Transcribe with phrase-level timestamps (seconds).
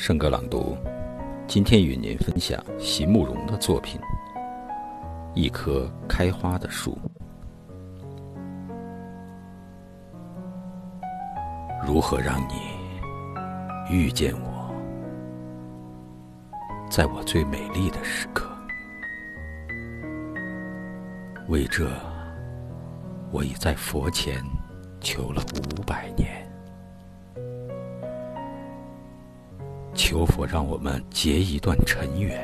[0.00, 0.78] 圣歌朗读，
[1.48, 4.00] 今天与您分享席慕容的作品
[5.34, 6.96] 《一棵开花的树》。
[11.84, 12.54] 如何让你
[13.90, 14.72] 遇见我，
[16.88, 18.48] 在我最美丽的时刻？
[21.48, 21.90] 为这，
[23.32, 24.40] 我已在佛前
[25.00, 26.27] 求了五百年。
[29.98, 32.40] 求佛让我们结一段尘缘。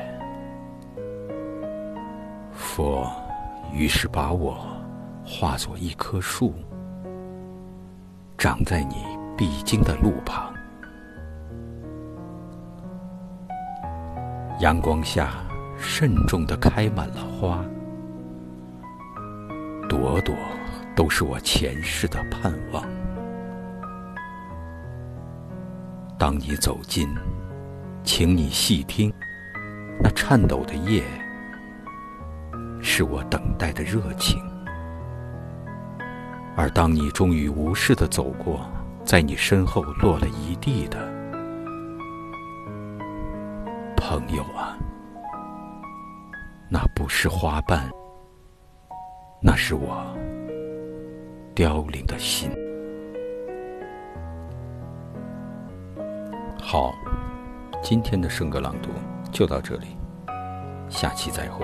[2.53, 3.09] 佛
[3.73, 4.67] 于是把我
[5.25, 6.53] 化作一棵树，
[8.37, 8.97] 长在你
[9.37, 10.53] 必经的路旁。
[14.59, 15.35] 阳光下，
[15.79, 17.63] 慎重的开满了花，
[19.87, 20.35] 朵朵
[20.93, 22.83] 都是我前世的盼望。
[26.19, 27.07] 当你走近。
[28.05, 29.11] 请你细听，
[29.99, 31.03] 那颤抖的叶，
[32.79, 34.39] 是我等待的热情。
[36.55, 38.69] 而当你终于无视的走过，
[39.03, 40.99] 在你身后落了一地的
[43.97, 44.77] 朋友啊，
[46.69, 47.89] 那不是花瓣，
[49.41, 50.05] 那是我
[51.55, 52.51] 凋零的心。
[56.61, 56.93] 好。
[57.87, 58.89] 今天的圣歌朗读
[59.31, 59.95] 就到这里，
[60.89, 61.63] 下期再会。